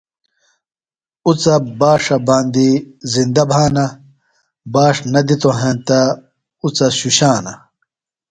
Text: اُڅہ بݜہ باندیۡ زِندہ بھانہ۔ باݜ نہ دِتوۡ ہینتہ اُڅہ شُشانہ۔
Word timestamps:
اُڅہ 1.27 1.55
بݜہ 1.79 2.17
باندیۡ 2.27 2.75
زِندہ 3.13 3.43
بھانہ۔ 3.51 3.85
باݜ 4.73 4.95
نہ 5.11 5.21
دِتوۡ 5.27 5.57
ہینتہ 5.59 5.99
اُڅہ 6.65 6.87
شُشانہ۔ 6.99 7.53